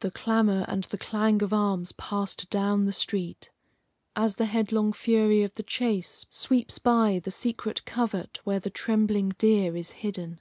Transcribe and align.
The 0.00 0.10
clamor 0.10 0.64
and 0.66 0.84
the 0.84 0.96
clang 0.96 1.42
of 1.42 1.52
arms 1.52 1.92
passed 1.92 2.48
down 2.48 2.86
the 2.86 2.90
street 2.94 3.50
as 4.16 4.36
the 4.36 4.46
headlong 4.46 4.94
fury 4.94 5.42
of 5.42 5.56
the 5.56 5.62
chase 5.62 6.24
sweeps 6.30 6.78
by 6.78 7.18
the 7.22 7.30
secret 7.30 7.84
covert 7.84 8.40
where 8.44 8.60
the 8.60 8.70
trembling 8.70 9.28
deer 9.36 9.76
is 9.76 9.90
hidden. 9.90 10.40